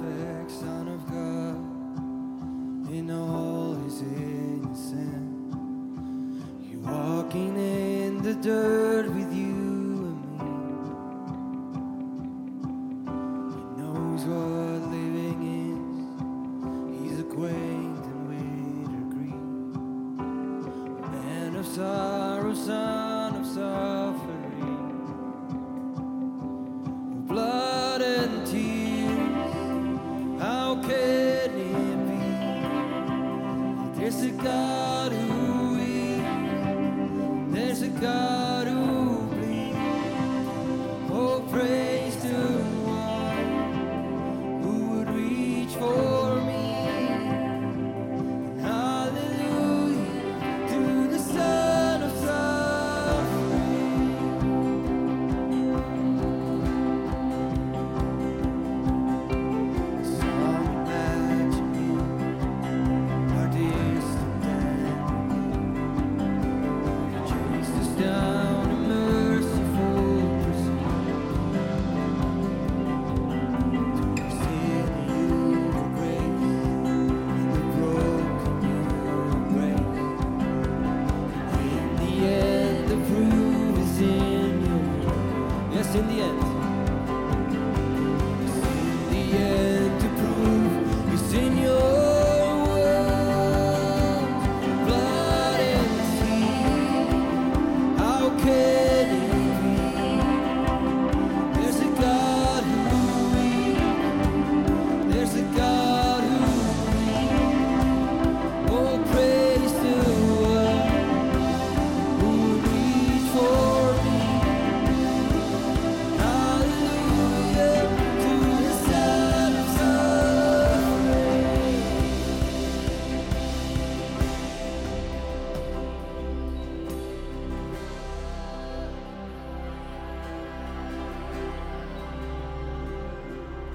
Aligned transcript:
perfect 0.00 0.50
Son 0.50 0.88
of 0.88 1.06
God 1.06 1.56
in 2.90 3.10
all 3.10 3.74
his 3.84 4.00
innocence. 4.00 5.54
You're 6.70 6.80
walking 6.80 7.56
in 7.56 8.22
the 8.22 8.34
dirt 8.34 9.08
with 9.14 9.29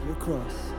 Your 0.06 0.16
cross, 0.16 0.72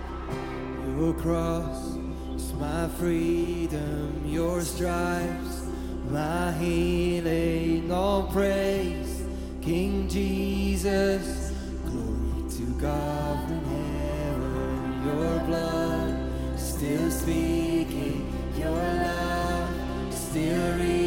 your 0.86 1.12
cross 1.14 1.96
is 2.36 2.52
my 2.54 2.88
freedom, 2.96 4.22
your 4.24 4.60
stripes, 4.60 5.66
my 6.10 6.52
healing. 6.52 7.90
All 7.90 8.28
praise, 8.32 9.24
King 9.60 10.08
Jesus. 10.08 11.52
Glory 11.86 12.48
to 12.50 12.80
God 12.80 13.50
in 13.50 13.64
heaven, 13.64 15.06
your 15.06 15.40
blood 15.40 16.30
still 16.56 17.10
speaking, 17.10 18.32
your 18.56 18.70
love 18.70 20.14
still 20.14 20.78
reading. 20.78 21.05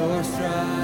your 0.00 0.24
stride. 0.24 0.79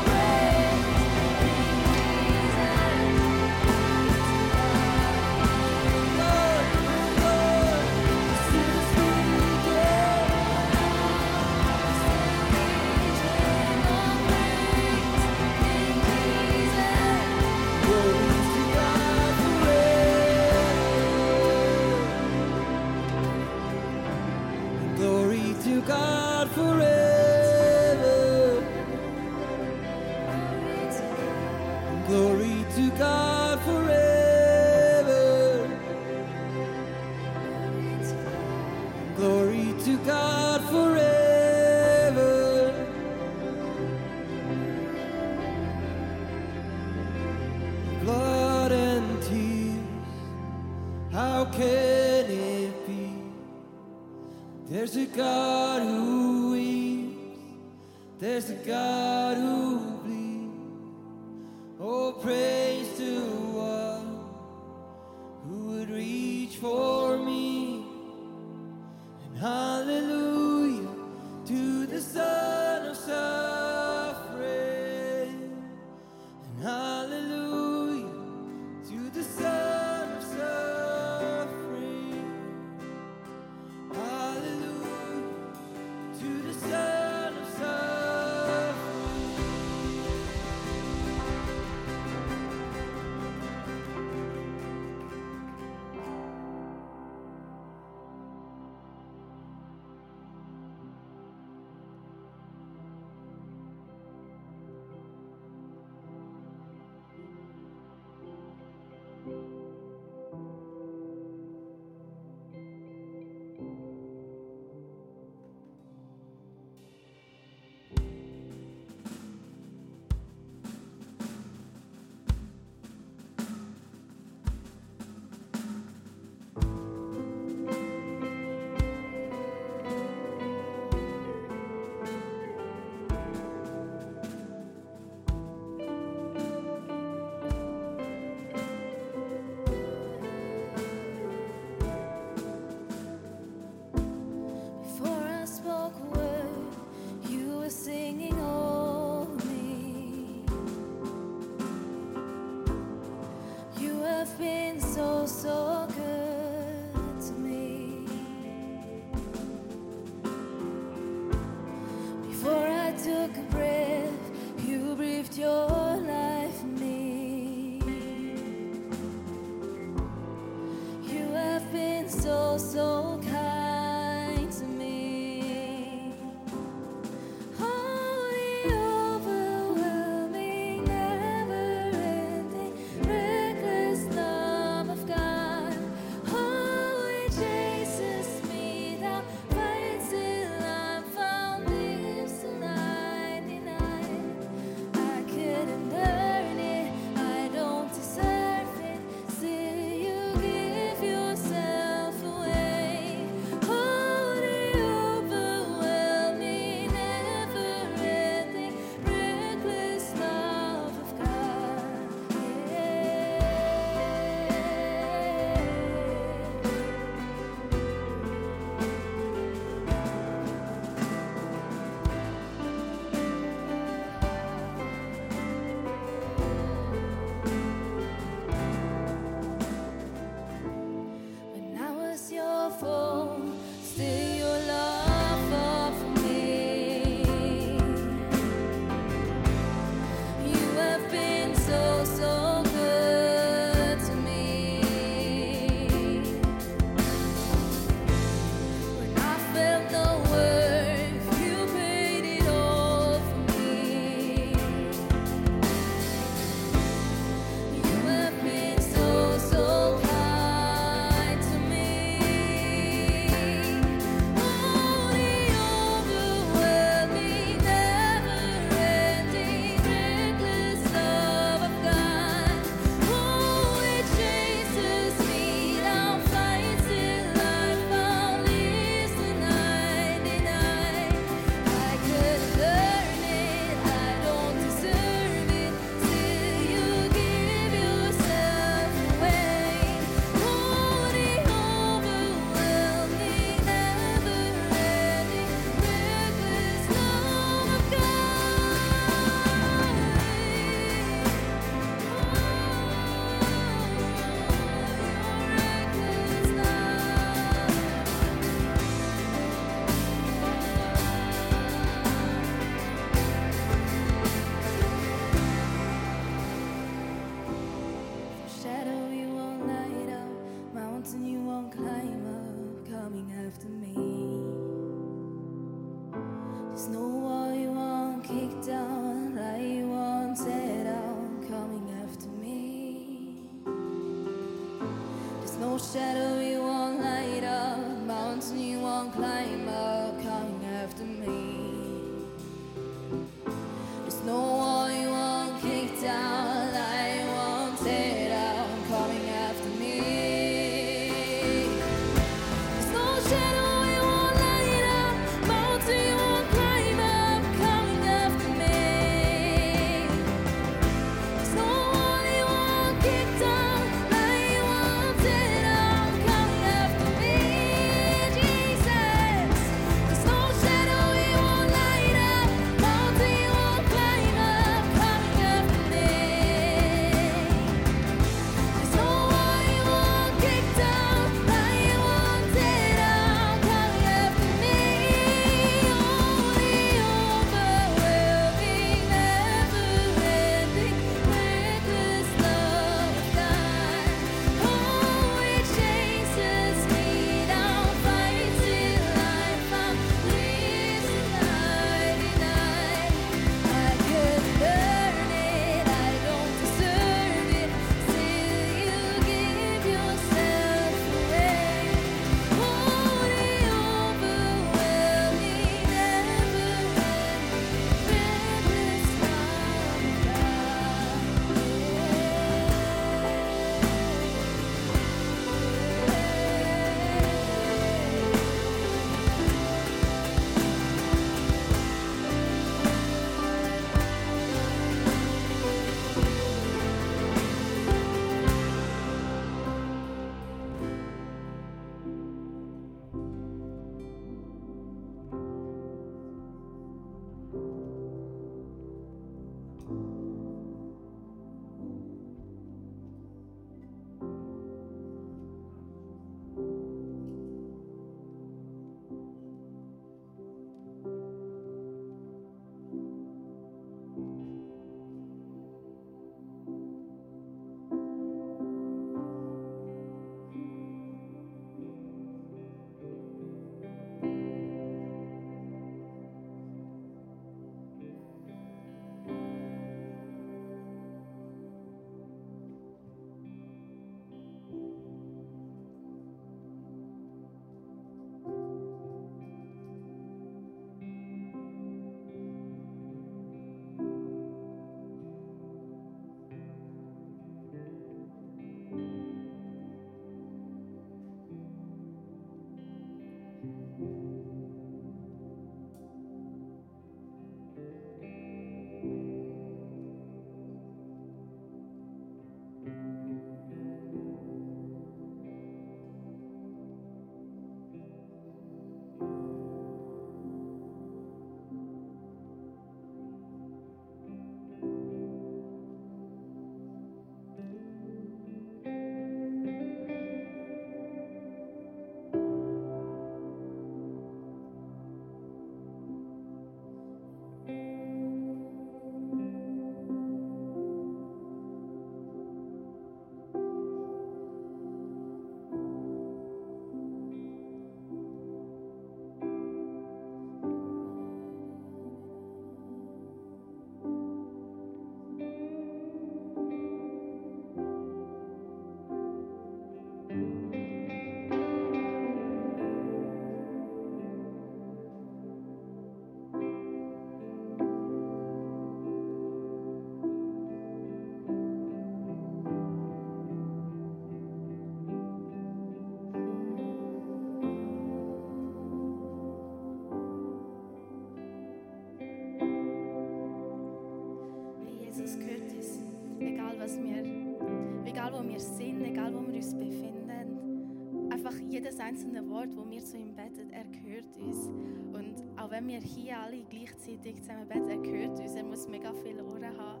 Auch 595.66 595.70
wenn 595.70 595.88
wir 595.88 595.98
hier 595.98 596.38
alle 596.38 596.62
gleichzeitig 596.70 597.42
zusammen 597.42 597.66
beten, 597.66 597.90
er 597.90 597.96
gehört 597.96 598.38
uns, 598.38 598.54
er 598.54 598.62
muss 598.62 598.86
mega 598.88 599.12
viele 599.12 599.44
Ohren 599.44 599.64
haben. 599.64 600.00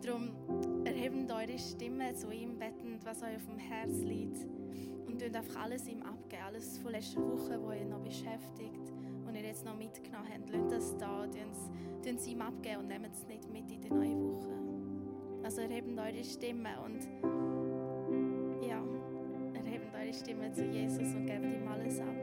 Darum 0.00 0.30
erheben 0.84 1.28
eure 1.30 1.58
Stimme 1.58 2.14
zu 2.14 2.30
ihm 2.30 2.56
bettend, 2.58 3.04
was 3.04 3.22
euch 3.22 3.36
auf 3.36 3.46
dem 3.46 3.58
Herz 3.58 4.00
liegt. 4.02 4.46
Und 5.06 5.20
tun 5.20 5.34
einfach 5.34 5.62
alles 5.62 5.88
ihm 5.88 6.02
abgeben, 6.02 6.42
alles 6.46 6.78
von 6.78 6.92
letzter 6.92 7.20
Woche, 7.20 7.60
wo 7.62 7.72
ihr 7.72 7.84
noch 7.84 8.00
beschäftigt 8.00 8.92
und 9.26 9.34
ihr 9.34 9.42
jetzt 9.42 9.64
noch 9.64 9.76
mitgenommen 9.76 10.28
habt. 10.32 10.48
Lasst 10.50 10.70
das 10.70 10.96
da, 10.98 11.26
tun 11.26 12.14
es 12.16 12.26
ihm 12.26 12.40
abgeben 12.40 12.80
und 12.80 12.88
nehmt 12.88 13.12
es 13.12 13.26
nicht 13.26 13.50
mit 13.52 13.70
in 13.72 13.80
die 13.80 13.90
neue 13.90 14.16
Woche. 14.16 14.52
Also 15.42 15.62
erheben 15.62 15.98
eure 15.98 16.22
Stimme 16.22 16.80
und 16.84 17.08
ja, 18.64 18.80
erheben 19.54 19.88
eure 20.00 20.14
Stimme 20.14 20.52
zu 20.52 20.64
Jesus 20.64 21.12
und 21.14 21.26
gebt 21.26 21.44
ihm 21.44 21.66
alles 21.66 21.98
ab. 22.00 22.14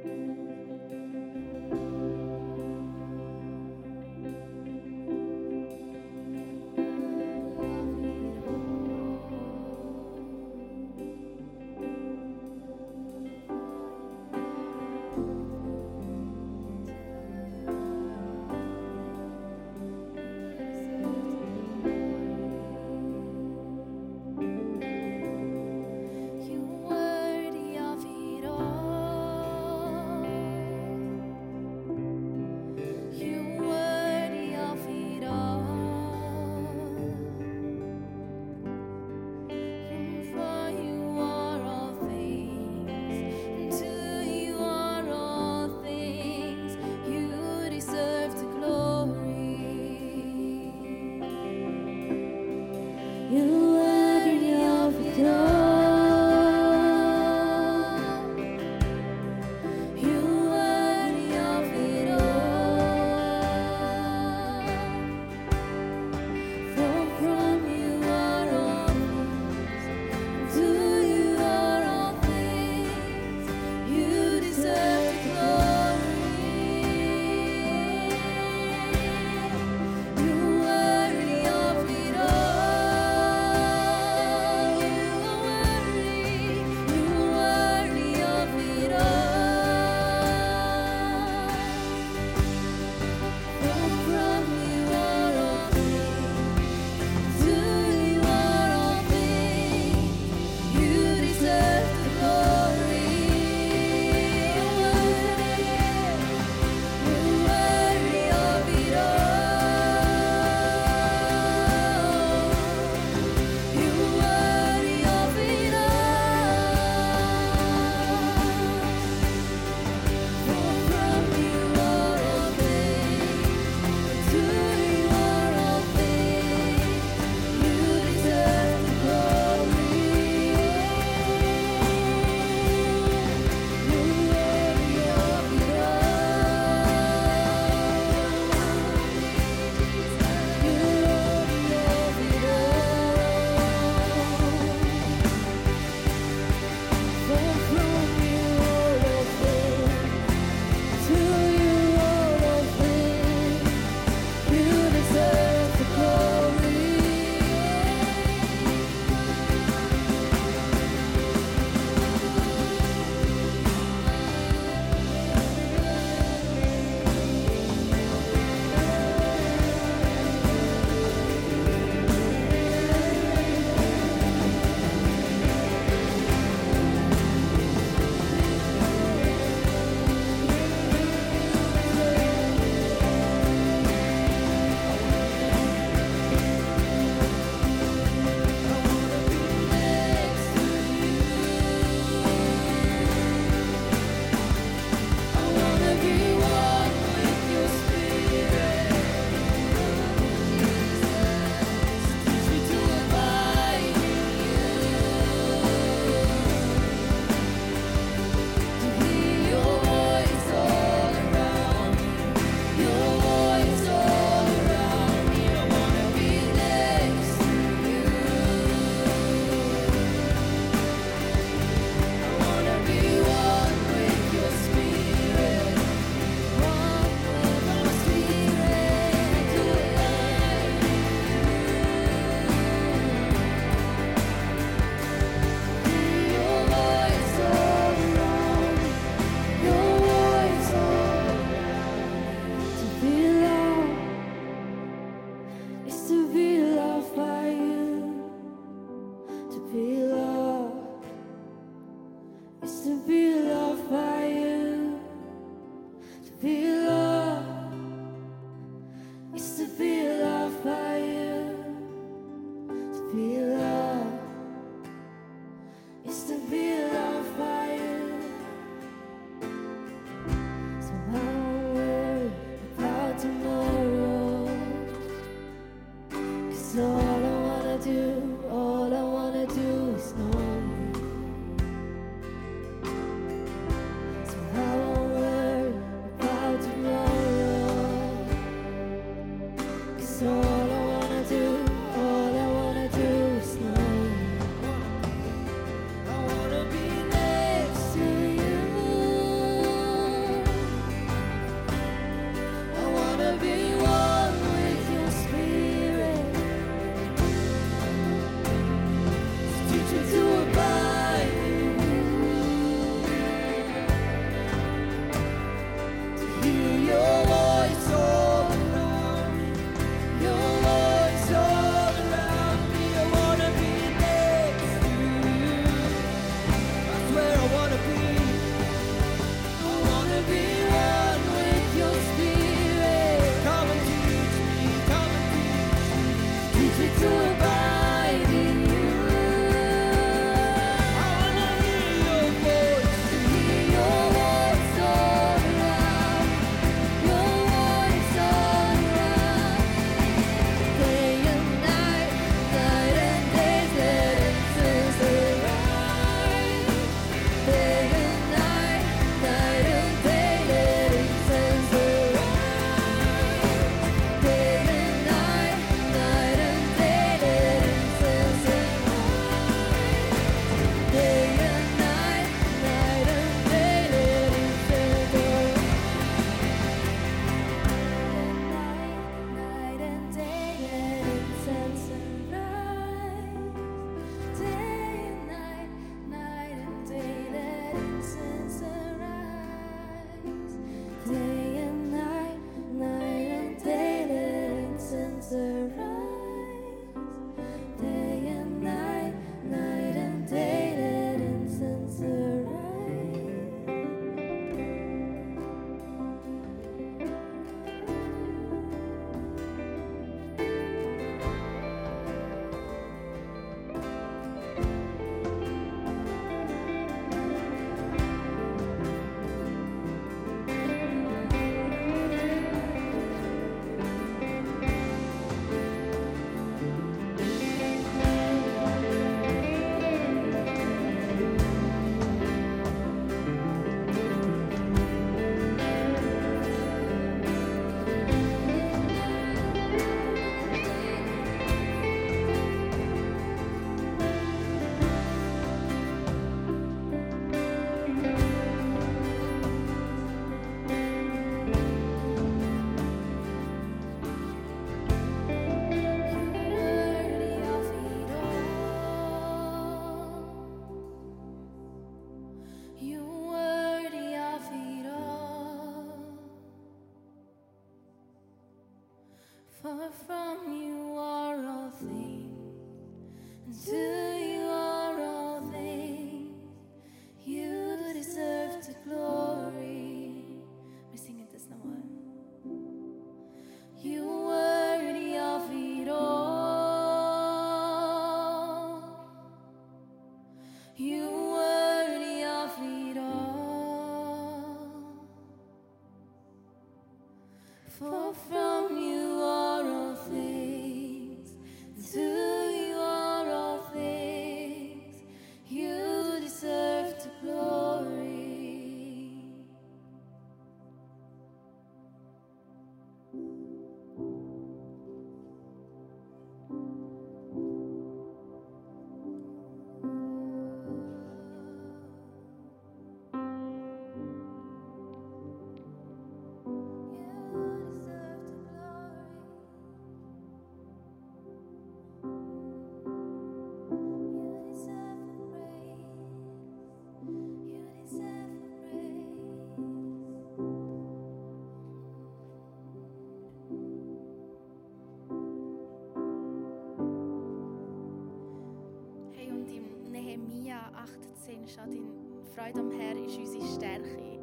Jeremia 550.49 550.71
18 550.73 551.47
steht 551.47 551.75
in 551.75 551.91
Freude 552.35 552.59
am 552.59 552.71
Herr 552.71 552.95
ist 553.05 553.17
unsere 553.19 553.45
Stärke. 553.45 554.19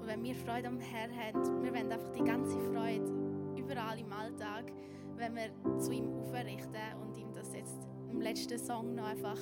Und 0.00 0.06
wenn 0.06 0.24
wir 0.24 0.34
Freude 0.34 0.68
am 0.68 0.80
Herr 0.80 1.10
haben, 1.10 1.62
wir 1.62 1.74
wollen 1.74 1.92
einfach 1.92 2.12
die 2.12 2.24
ganze 2.24 2.58
Freude 2.72 3.04
überall 3.58 3.98
im 3.98 4.10
Alltag, 4.10 4.72
wenn 5.16 5.36
wir 5.36 5.78
zu 5.78 5.92
ihm 5.92 6.08
aufrichten 6.14 6.72
und 7.02 7.18
ihm 7.18 7.30
das 7.34 7.52
jetzt 7.52 7.76
im 8.10 8.22
letzten 8.22 8.58
Song 8.58 8.94
noch 8.94 9.04
einfach, 9.04 9.38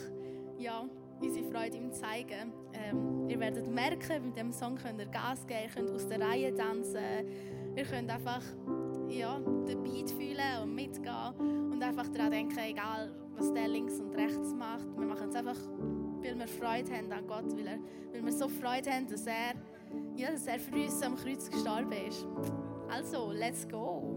ja, 0.59 0.85
unsere 1.21 1.49
Freude 1.53 1.77
ihm 1.77 1.93
zeigen. 1.93 2.53
Ähm, 2.73 3.29
ihr 3.29 3.39
werdet 3.39 3.69
merken, 3.69 4.27
mit 4.27 4.37
dem 4.37 4.53
Song 4.53 4.75
könnt 4.75 4.99
ihr 4.99 5.07
Gas 5.07 5.47
geben, 5.47 5.61
ihr 5.63 5.71
könnt 5.71 5.91
aus 5.93 6.09
der 6.09 6.21
Reihe 6.21 6.53
tanzen, 6.53 7.29
ihr 7.77 7.85
könnt 7.85 8.11
einfach 8.11 8.43
ja, 9.09 9.39
den 9.39 9.85
Beat 9.85 10.11
fühlen 10.11 10.63
und 10.65 10.75
mitgehen 10.75 11.71
und 11.71 11.81
einfach 11.81 12.09
daran 12.09 12.33
denken, 12.33 12.59
egal 12.59 13.13
was 13.37 13.53
der 13.53 13.69
links 13.69 14.01
und 14.01 14.17
rechts 14.17 14.53
macht, 14.53 14.87
wir 14.97 15.07
machen 15.07 15.29
es 15.29 15.37
einfach 15.37 15.59
weil 16.25 16.39
wir 16.39 16.49
Freude 16.49 16.97
haben 16.97 17.13
an 17.13 17.27
Gott, 17.27 17.57
weil, 17.57 17.67
er, 17.67 17.79
weil 18.13 18.25
wir 18.25 18.33
so 18.33 18.49
Freude 18.49 18.91
haben, 18.91 19.07
dass 19.07 19.27
er, 19.27 19.55
ja, 20.17 20.31
dass 20.31 20.47
er 20.47 20.59
für 20.59 20.75
uns 20.75 21.03
am 21.03 21.17
Kreuz 21.17 21.51
gestorben 21.51 21.93
ist. 21.93 22.27
Also, 22.89 23.31
let's 23.33 23.69
go! 23.69 24.14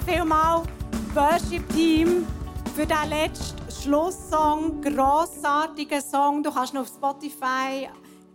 Danke 0.00 0.12
vielmals, 0.12 0.66
Worship-Team, 1.14 2.26
für 2.74 2.86
den 2.86 3.08
letzten 3.10 3.70
Schlusssong. 3.70 4.80
Grossartiger 4.80 6.00
Song. 6.00 6.42
Du 6.42 6.50
kannst 6.50 6.72
ihn 6.72 6.78
auf 6.78 6.88
Spotify 6.88 7.88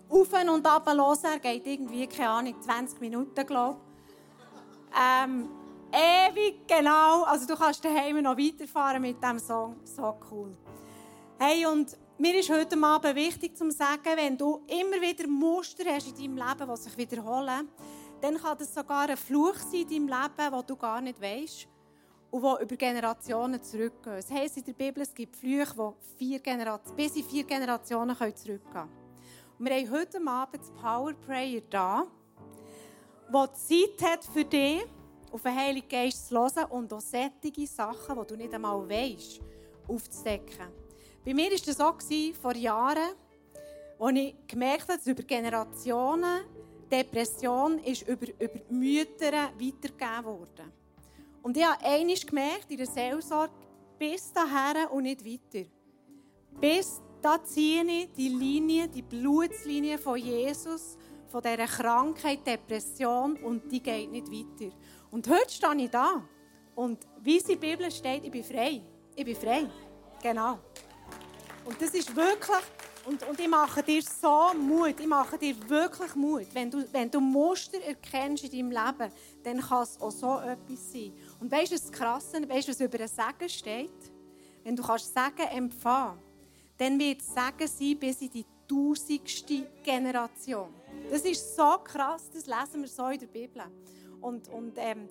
auf 0.09 0.27
und 0.33 0.67
ab 0.67 0.85
hören. 0.87 1.17
Er 1.23 1.39
geht 1.39 1.65
irgendwie, 1.65 2.05
keine 2.07 2.29
Ahnung, 2.29 2.55
20 2.61 3.01
Minuten, 3.01 3.45
glaube 3.47 3.79
ich. 3.79 4.99
Ähm, 5.01 5.49
ewig, 5.91 6.67
genau. 6.67 7.23
Also 7.23 7.47
du 7.47 7.55
kannst 7.55 7.83
daheim 7.83 8.21
noch 8.21 8.37
weiterfahren 8.37 9.01
mit 9.01 9.23
diesem 9.23 9.39
Song. 9.39 9.77
So 9.83 10.15
cool. 10.29 10.55
Hey, 11.39 11.65
und 11.65 11.97
mir 12.19 12.35
ist 12.39 12.49
heute 12.49 12.77
Abend 12.83 13.15
wichtig 13.15 13.57
zu 13.57 13.71
sagen, 13.71 14.11
wenn 14.15 14.37
du 14.37 14.61
immer 14.67 15.01
wieder 15.01 15.27
Muster 15.27 15.83
hast 15.91 16.07
in 16.09 16.35
deinem 16.35 16.47
Leben, 16.47 16.71
die 16.71 16.81
sich 16.81 16.97
wiederholen, 16.97 17.69
dann 18.21 18.37
kann 18.37 18.57
das 18.57 18.73
sogar 18.73 19.09
ein 19.09 19.17
Fluch 19.17 19.55
sein 19.55 19.81
in 19.89 20.07
deinem 20.07 20.07
Leben, 20.07 20.51
den 20.51 20.67
du 20.67 20.75
gar 20.75 21.01
nicht 21.01 21.21
weißt 21.21 21.67
und 22.31 22.41
die 22.43 22.63
über 22.63 22.75
Generationen 22.75 23.61
zurückgehen. 23.61 24.17
Es 24.17 24.31
heisst 24.31 24.57
in 24.57 24.63
der 24.63 24.73
Bibel, 24.73 25.03
es 25.03 25.13
gibt 25.13 25.35
Flüche, 25.35 25.93
die 26.19 26.39
bis 26.95 27.15
in 27.15 27.23
vier 27.23 27.43
Generationen 27.43 28.15
zurückgehen 28.15 28.61
können. 28.71 28.89
Und 29.57 29.69
wir 29.69 29.75
haben 29.75 29.91
heute 29.91 30.27
Abend 30.27 30.61
das 30.61 30.71
Power 30.71 31.13
Prayer 31.13 31.61
da, 31.69 32.05
wo 33.31 33.47
Zeit 33.47 34.01
hat 34.03 34.23
für 34.25 34.43
dich, 34.43 34.83
auf 35.31 35.41
den 35.41 35.55
Heiligen 35.55 35.87
Geist 35.87 36.29
zu 36.29 36.35
hören 36.35 36.65
und 36.71 36.93
auch 36.93 37.01
solche 37.01 37.67
Sachen, 37.67 38.17
die 38.19 38.27
du 38.27 38.35
nicht 38.37 38.53
einmal 38.53 38.89
weißt, 38.89 39.41
aufzudecken. 39.87 40.67
Bei 41.25 41.33
mir 41.33 41.51
war 41.51 41.57
das 41.65 41.79
auch 41.79 41.97
vor 42.41 42.55
Jahren, 42.55 43.15
als 43.99 44.17
ich 44.17 44.35
gemerkt 44.47 44.83
habe, 44.83 44.97
dass 44.97 45.07
über 45.07 45.23
Generationen 45.23 46.41
Depression 46.91 47.79
ist 47.79 48.07
über, 48.07 48.27
über 48.27 48.59
Mütter 48.69 49.31
weitergegeben 49.31 50.25
worden. 50.25 50.71
Und 51.41 51.57
ich 51.57 51.65
habe 51.65 51.83
einmal 51.83 52.15
gemerkt, 52.15 52.71
in 52.71 52.77
der 52.77 52.87
Seelsorge, 52.87 53.53
bis 53.97 54.31
dahin 54.33 54.87
und 54.89 55.03
nicht 55.03 55.23
weiter. 55.25 55.67
Bis 56.59 57.01
da 57.21 57.43
ziehe 57.43 57.83
ich 57.83 58.13
die 58.13 58.29
Linie, 58.29 58.87
die 58.87 59.01
Blutslinie 59.01 59.97
von 59.97 60.17
Jesus, 60.17 60.97
von 61.27 61.41
dieser 61.41 61.65
Krankheit, 61.65 62.45
Depression, 62.45 63.35
und 63.37 63.71
die 63.71 63.81
geht 63.81 64.11
nicht 64.11 64.31
weiter. 64.31 64.71
Und 65.11 65.27
heute 65.27 65.49
stehe 65.49 65.75
ich 65.75 65.89
da. 65.89 66.23
Und 66.75 66.99
wie 67.21 67.37
es 67.37 67.49
in 67.49 67.59
der 67.59 67.67
Bibel 67.67 67.91
steht, 67.91 68.23
ich 68.23 68.31
bin 68.31 68.43
frei. 68.43 68.81
Ich 69.15 69.25
bin 69.25 69.35
frei. 69.35 69.65
Genau. 70.21 70.59
Und 71.65 71.81
das 71.81 71.93
ist 71.93 72.15
wirklich, 72.15 72.63
und, 73.05 73.27
und 73.27 73.39
ich 73.39 73.47
mache 73.47 73.83
dir 73.83 74.01
so 74.01 74.53
Mut, 74.57 74.99
ich 74.99 75.07
mache 75.07 75.37
dir 75.37 75.55
wirklich 75.69 76.15
Mut. 76.15 76.47
Wenn 76.53 76.71
du, 76.71 76.85
wenn 76.91 77.09
du 77.09 77.19
Muster 77.19 77.79
erkennst 77.81 78.43
in 78.43 78.51
deinem 78.51 78.71
Leben, 78.71 79.11
dann 79.43 79.59
kann 79.59 79.83
es 79.83 79.99
auch 80.01 80.11
so 80.11 80.39
etwas 80.39 80.91
sein. 80.91 81.13
Und 81.39 81.51
weißt 81.51 81.71
du, 81.71 81.75
was 81.75 81.83
das 81.83 81.91
Krasse, 81.91 82.49
weißt 82.49 82.67
du, 82.67 82.71
was 82.71 82.79
über 82.79 82.99
ein 82.99 83.07
Sagen 83.07 83.49
steht? 83.49 84.11
Wenn 84.63 84.75
du 84.75 84.83
kannst 84.83 85.13
Sagen 85.13 85.47
empfangen, 85.51 86.19
dann 86.77 86.99
wird 86.99 87.21
es 87.21 87.33
Sagen 87.33 87.67
sein 87.67 87.97
bis 87.99 88.21
in 88.21 88.31
die 88.31 88.45
tausendste 88.67 89.67
Generation. 89.83 90.69
Das 91.09 91.21
ist 91.21 91.55
so 91.55 91.77
krass, 91.83 92.29
das 92.33 92.47
lesen 92.47 92.81
wir 92.81 92.87
so 92.87 93.07
in 93.07 93.19
der 93.19 93.27
Bibel. 93.27 93.63
Und, 94.21 94.47
und 94.49 94.73
ähm, 94.77 95.07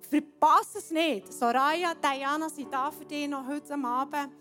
verpass 0.00 0.74
es 0.76 0.90
nicht. 0.90 1.32
Soraya, 1.32 1.94
Diana 1.94 2.48
sind 2.48 2.72
da 2.72 2.90
für 2.90 3.04
dich 3.04 3.28
noch 3.28 3.46
heute 3.46 3.74
Abend. 3.74 4.32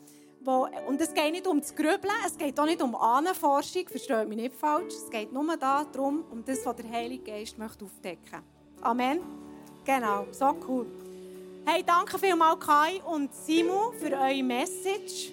Wo, 0.46 0.68
und 0.88 1.02
es 1.02 1.12
geht 1.12 1.32
nicht 1.32 1.48
um 1.48 1.60
das 1.60 1.74
Grübeln, 1.74 2.14
es 2.24 2.38
geht 2.38 2.60
auch 2.60 2.66
nicht 2.66 2.80
um 2.80 2.96
Ahnenforschung, 2.96 3.88
versteht 3.88 4.30
mich 4.30 4.38
nicht 4.38 4.54
falsch. 4.54 4.94
Es 4.94 5.10
geht 5.10 5.34
nur 5.34 5.58
darum, 5.58 6.24
um 6.30 6.46
das, 6.46 6.64
was 6.64 6.76
der 6.76 6.88
Heilige 6.92 7.24
Geist 7.24 7.58
möchte 7.58 7.84
aufdecken 7.84 8.44
Amen. 8.82 9.22
Genau, 9.84 10.28
so 10.30 10.56
cool. 10.68 10.86
Hey, 11.66 11.84
danke 11.84 12.20
vielmals 12.20 12.60
Kai 12.60 13.02
und 13.06 13.34
Simon 13.34 13.94
für 13.94 14.12
eure 14.12 14.44
Message. 14.44 15.32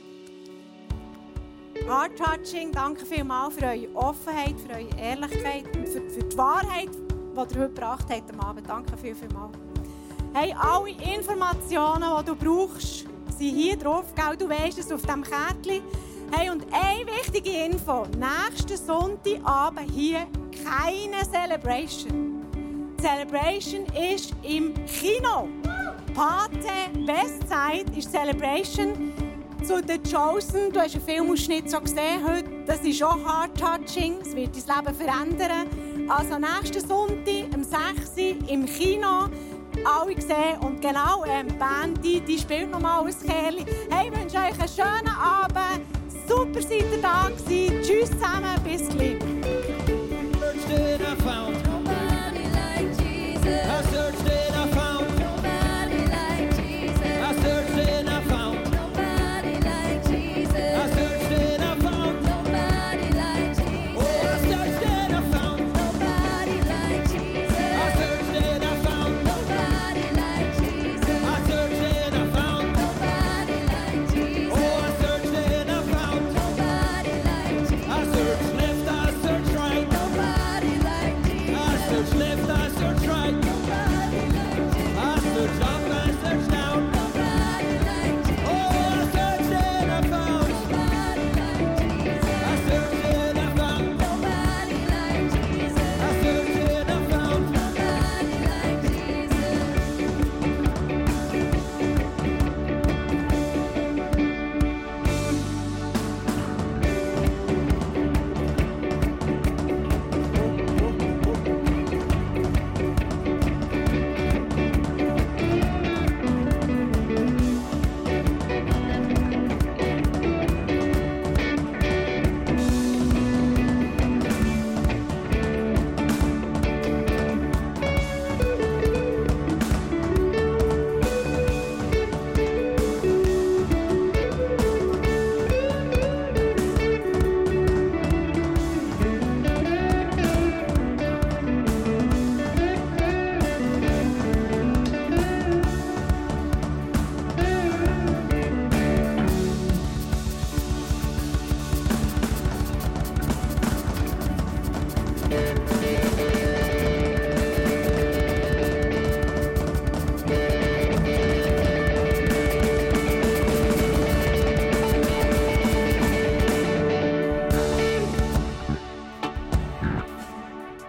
Heart 1.87 2.17
Touching, 2.17 2.73
danke 2.73 3.05
vielmals 3.05 3.55
für 3.55 3.67
eure 3.67 3.95
Offenheit, 3.95 4.59
für 4.59 4.73
eure 4.73 4.99
Ehrlichkeit 4.99 5.77
und 5.77 5.89
für, 5.89 6.09
für 6.09 6.25
die 6.25 6.39
Wahrheit, 6.39 6.89
die 6.89 7.37
ihr 7.37 7.37
heute 7.37 7.55
gebracht 7.59 8.07
habt 8.09 8.33
am 8.33 8.41
Abend. 8.41 8.67
Danke 8.67 8.97
viel, 8.97 9.15
vielmals. 9.15 9.59
Hey, 10.33 10.55
alle 10.59 10.89
Informationen, 10.89 12.11
die 12.21 12.25
du 12.25 12.35
brauchst, 12.35 13.12
sind 13.33 13.55
hier 13.57 13.77
drauf. 13.77 14.15
Gell? 14.15 14.37
Du 14.37 14.49
weißt 14.49 14.79
es 14.79 14.93
auf 14.93 15.03
diesem 15.03 15.23
Kärtchen. 15.23 15.83
Hey, 16.31 16.51
und 16.51 16.65
eine 16.73 17.07
wichtige 17.07 17.51
Info. 17.67 18.07
Nächsten 18.17 18.77
Sonntagabend 18.77 19.91
hier 19.91 20.27
keine 20.65 21.23
Celebration. 21.31 22.43
Die 22.99 23.03
Celebration 23.03 23.85
ist 24.13 24.33
im 24.43 24.73
Kino. 24.87 25.49
Pate 26.15 26.91
Westside 27.07 27.99
ist 27.99 28.11
Celebration 28.11 29.13
zu 29.65 29.81
The 29.87 29.99
Chosen. 29.99 30.73
Du 30.73 30.81
hast 30.81 30.95
einen 30.95 31.05
Filmausschnitt 31.05 31.71
so 31.71 31.81
gesehen 31.81 32.27
heute. 32.27 32.51
Das 32.67 32.81
ist 32.81 33.03
auch 33.03 33.19
heart-touching. 33.19 34.19
Es 34.23 34.35
wird 34.35 34.51
dein 34.67 34.85
Leben 34.85 34.95
verändern. 34.95 36.09
Also 36.09 36.39
nächsten 36.39 36.87
Sonntag, 36.87 37.55
am 37.55 37.63
6. 37.63 38.17
Uhr 38.17 38.49
im 38.49 38.67
Kino 38.67 39.29
alle 39.85 40.15
gesehen. 40.15 40.59
Und 40.61 40.81
genau, 40.81 41.25
ähm, 41.27 41.49
die 41.49 41.55
Band, 41.55 42.05
die, 42.05 42.21
die 42.21 42.39
spielt 42.39 42.71
nochmal 42.71 43.07
ein 43.07 43.15
Kerli. 43.27 43.65
Hey, 43.91 44.11
ich 44.11 44.19
wünsche 44.19 44.37
euch 44.37 44.59
einen 44.59 44.69
schönen 44.69 45.09
Abend. 45.09 45.87
Super 46.29 46.63
seid 46.63 46.85
ihr 46.93 47.03
da 47.03 47.29
gewesen. 47.29 47.83
Tschüss 47.83 48.11
zusammen, 48.11 48.61
bis 48.65 48.89
gleich. 48.89 49.19
I 53.65 53.83
searched 53.91 54.21
and 54.21 54.52